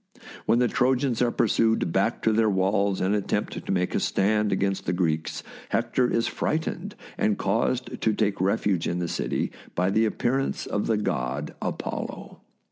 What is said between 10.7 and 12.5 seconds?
the god Apollo.